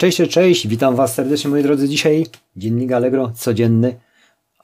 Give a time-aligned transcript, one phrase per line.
[0.00, 1.88] Cześć, cześć, witam Was serdecznie moi drodzy.
[1.88, 4.00] Dzisiaj dziennik Allegro codzienny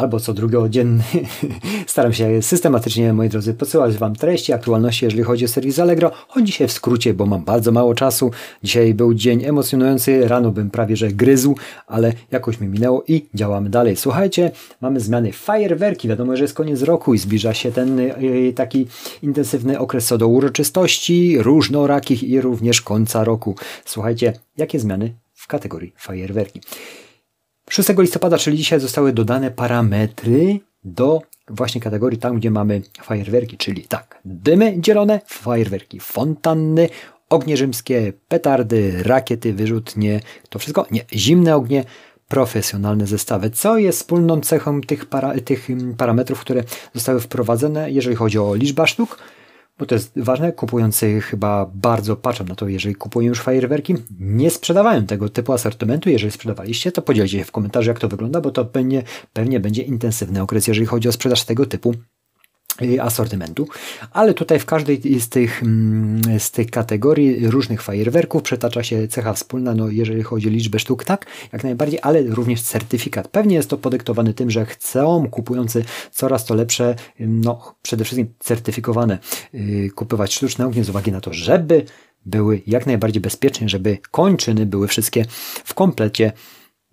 [0.00, 1.04] albo co drugodzienny.
[1.86, 6.10] Staram się systematycznie, moi drodzy, podsyłać Wam treści, aktualności, jeżeli chodzi o serwis Allegro.
[6.28, 8.30] Choć dzisiaj w skrócie, bo mam bardzo mało czasu.
[8.62, 11.54] Dzisiaj był dzień emocjonujący, rano bym prawie że gryzł,
[11.86, 13.96] ale jakoś mi minęło i działamy dalej.
[13.96, 14.50] Słuchajcie,
[14.80, 16.08] mamy zmiany fajerwerki.
[16.08, 18.86] Wiadomo, że jest koniec roku i zbliża się ten yy, taki
[19.22, 23.54] intensywny okres co do uroczystości, różnorakich i również końca roku.
[23.84, 26.60] Słuchajcie, jakie zmiany w kategorii fajerwerki?
[27.70, 33.84] 6 listopada, czyli dzisiaj, zostały dodane parametry do właśnie kategorii tam, gdzie mamy fajerwerki, czyli
[33.84, 36.88] tak, dymy dzielone, fajerwerki, fontanny,
[37.28, 41.84] ognie rzymskie, petardy, rakiety, wyrzutnie, to wszystko, nie, zimne ognie,
[42.28, 43.50] profesjonalne zestawy.
[43.50, 46.62] Co jest wspólną cechą tych, para, tych parametrów, które
[46.94, 49.18] zostały wprowadzone, jeżeli chodzi o liczbę sztuk?
[49.80, 54.50] Bo to jest ważne, kupujący chyba bardzo patrzą na to, jeżeli kupują już fajerwerki, nie
[54.50, 56.10] sprzedawają tego typu asortymentu.
[56.10, 59.82] Jeżeli sprzedawaliście, to podzielcie się w komentarzu, jak to wygląda, bo to pewnie, pewnie będzie
[59.82, 61.94] intensywny okres, jeżeli chodzi o sprzedaż tego typu
[63.02, 63.68] asortymentu,
[64.12, 69.32] ale tutaj w każdej z tych, mm, z tych kategorii różnych fajerwerków przetacza się cecha
[69.32, 73.28] wspólna, no jeżeli chodzi o liczbę sztuk, tak, jak najbardziej, ale również certyfikat.
[73.28, 79.18] Pewnie jest to podyktowane tym, że chcą kupujący coraz to lepsze, no przede wszystkim certyfikowane
[79.52, 81.84] yy, kupywać sztuczne ognie z uwagi na to, żeby
[82.26, 85.24] były jak najbardziej bezpieczne, żeby kończyny były wszystkie
[85.64, 86.32] w komplecie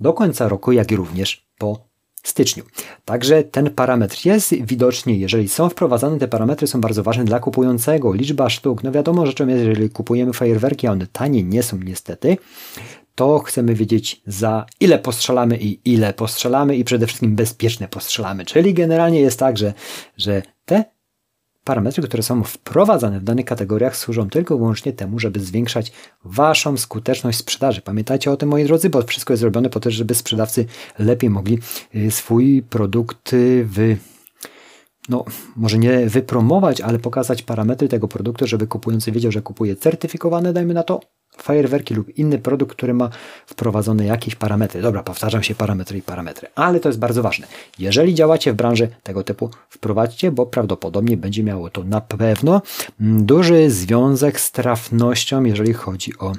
[0.00, 1.85] do końca roku, jak i również po
[2.28, 2.64] styczniu.
[3.04, 8.12] Także ten parametr jest widocznie, jeżeli są wprowadzane, te parametry są bardzo ważne dla kupującego.
[8.14, 12.36] Liczba sztuk, no wiadomo rzeczą jest, jeżeli kupujemy fajerwerki, a one tanie nie są niestety,
[13.14, 18.44] to chcemy wiedzieć za ile postrzelamy i ile postrzelamy i przede wszystkim bezpieczne postrzelamy.
[18.44, 19.74] Czyli generalnie jest tak, że,
[20.16, 20.84] że te
[21.66, 25.92] Parametry, które są wprowadzane w danych kategoriach, służą tylko i wyłącznie temu, żeby zwiększać
[26.24, 27.80] Waszą skuteczność sprzedaży.
[27.80, 30.66] Pamiętajcie o tym, moi drodzy, bo wszystko jest zrobione po to, żeby sprzedawcy
[30.98, 31.58] lepiej mogli
[31.94, 33.96] y, swój produkt wy
[35.08, 35.24] no,
[35.56, 40.74] może nie wypromować, ale pokazać parametry tego produktu, żeby kupujący wiedział, że kupuje certyfikowane, dajmy
[40.74, 41.00] na to,
[41.36, 43.10] fajerwerki lub inny produkt, który ma
[43.46, 44.82] wprowadzone jakieś parametry.
[44.82, 47.46] Dobra, powtarzam się parametry i parametry, ale to jest bardzo ważne.
[47.78, 52.62] Jeżeli działacie w branży tego typu, wprowadźcie, bo prawdopodobnie będzie miało to na pewno
[53.00, 56.32] duży związek z trafnością, jeżeli chodzi o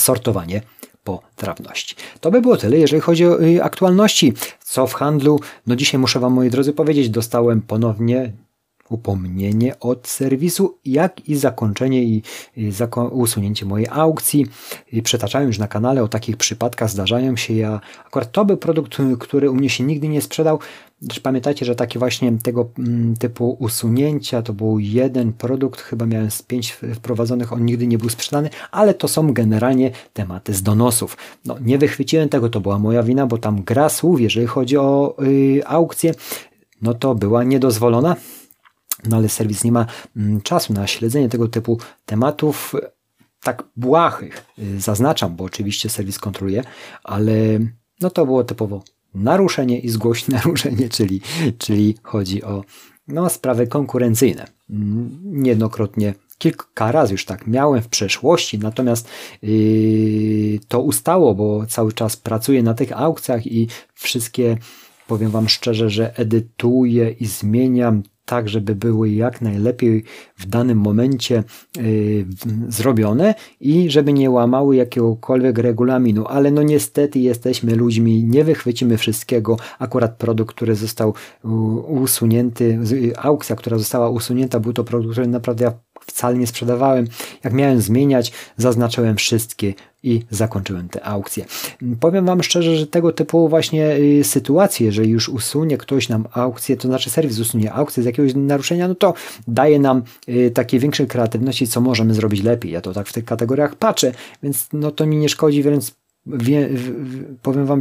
[0.00, 0.62] sortowanie
[1.04, 1.96] po trafności.
[2.20, 4.32] To by było tyle, jeżeli chodzi o y, aktualności.
[4.60, 5.40] Co w handlu?
[5.66, 8.32] No dzisiaj muszę Wam, moi drodzy, powiedzieć, dostałem ponownie
[8.88, 12.22] upomnienie od serwisu, jak i zakończenie i,
[13.10, 14.46] usunięcie mojej aukcji.
[15.02, 17.54] Przetaczałem już na kanale o takich przypadkach, zdarzają się.
[17.54, 20.58] Ja, akurat to był produkt, który u mnie się nigdy nie sprzedał.
[21.22, 26.42] Pamiętajcie, że takie właśnie tego mm, typu usunięcia to był jeden produkt, chyba miałem z
[26.42, 31.16] pięć wprowadzonych, on nigdy nie był sprzedany, ale to są generalnie tematy z donosów.
[31.44, 35.16] No, nie wychwyciłem tego, to była moja wina, bo tam gra słów, jeżeli chodzi o
[35.18, 36.14] yy, aukcję,
[36.82, 38.16] no to była niedozwolona
[39.08, 42.74] no ale serwis nie ma mm, czasu na śledzenie tego typu tematów
[43.44, 44.44] tak błahych.
[44.58, 46.64] Y, zaznaczam, bo oczywiście serwis kontroluje,
[47.04, 47.34] ale
[48.00, 48.82] no to było typowo
[49.14, 51.20] naruszenie i zgłoś naruszenie, czyli,
[51.58, 52.64] czyli chodzi o
[53.08, 54.44] no, sprawy konkurencyjne.
[54.70, 59.08] Mm, niejednokrotnie kilka razy już tak miałem w przeszłości, natomiast
[59.42, 64.56] yy, to ustało, bo cały czas pracuję na tych aukcjach i wszystkie,
[65.06, 70.04] powiem Wam szczerze, że edytuję i zmieniam tak, żeby były jak najlepiej
[70.36, 71.44] w danym momencie
[71.76, 72.26] yy,
[72.68, 79.56] zrobione i żeby nie łamały jakiegokolwiek regulaminu, ale no niestety jesteśmy ludźmi, nie wychwycimy wszystkiego.
[79.78, 81.14] Akurat produkt, który został
[81.88, 82.78] usunięty,
[83.16, 85.72] aukcja, która została usunięta, był to produkt, który naprawdę ja
[86.06, 87.06] wcale nie sprzedawałem.
[87.44, 91.44] Jak miałem zmieniać, zaznaczyłem wszystkie i zakończyłem tę aukcję.
[92.00, 96.76] Powiem Wam szczerze, że tego typu właśnie y, sytuacje, jeżeli już usunie ktoś nam aukcję,
[96.76, 99.14] to znaczy serwis usunie aukcję z jakiegoś naruszenia, no to
[99.48, 102.72] daje nam y, takiej większej kreatywności, co możemy zrobić lepiej.
[102.72, 105.94] Ja to tak w tych kategoriach patrzę, więc no to mi nie szkodzi, więc
[106.26, 106.68] wie,
[107.42, 107.80] powiem Wam,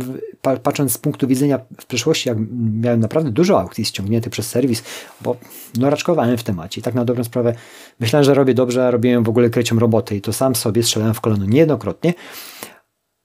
[0.63, 2.37] patrząc z punktu widzenia w przeszłości, jak
[2.81, 4.83] miałem naprawdę dużo aukcji ściągniętych przez serwis,
[5.21, 5.37] bo
[5.77, 7.55] no raczkowałem w temacie i tak na dobrą sprawę
[7.99, 11.13] myślałem, że robię dobrze, a robiłem w ogóle krecią robotę i to sam sobie strzelałem
[11.13, 12.13] w kolano niejednokrotnie,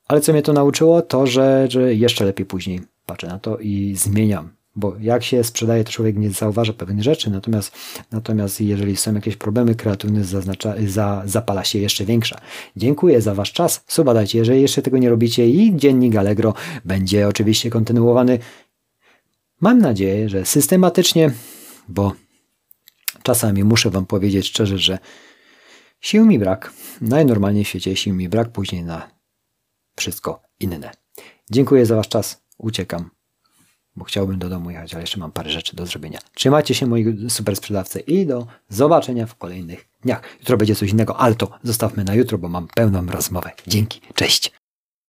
[0.09, 3.95] ale co mnie to nauczyło, to, że, że jeszcze lepiej później patrzę na to i
[3.97, 7.73] zmieniam bo jak się sprzedaje, to człowiek nie zauważa pewnych rzeczy, natomiast,
[8.13, 12.41] natomiast jeżeli są jakieś problemy, kreatywność zaznacza, za, zapala się jeszcze większa.
[12.77, 16.55] Dziękuję za Wasz czas, suba dajcie, jeżeli jeszcze tego nie robicie i dziennik Allegro
[16.85, 18.39] będzie oczywiście kontynuowany.
[19.61, 21.31] Mam nadzieję, że systematycznie,
[21.89, 22.13] bo
[23.23, 24.99] czasami muszę Wam powiedzieć szczerze, że
[26.01, 29.11] sił mi brak, najnormalniej w świecie sił mi brak później na
[29.97, 30.91] wszystko inne.
[31.51, 32.43] Dziękuję za Wasz czas.
[32.59, 33.11] Uciekam,
[33.99, 36.19] bo chciałbym do domu jechać, ale jeszcze mam parę rzeczy do zrobienia.
[36.35, 40.23] Trzymajcie się, moi super sprzedawcy, i do zobaczenia w kolejnych dniach.
[40.41, 43.51] Jutro będzie coś innego, ale to zostawmy na jutro, bo mam pełną rozmowę.
[43.67, 44.58] Dzięki, cześć.